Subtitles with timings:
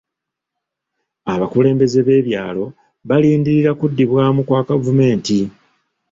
[1.33, 2.65] Abakulembeze b'ebyalo
[3.07, 5.37] balindirira kuddibwamu kwa gavumenti.